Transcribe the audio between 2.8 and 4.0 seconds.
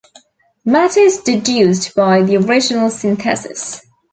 synthesis.